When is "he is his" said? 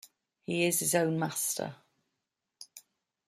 0.47-0.95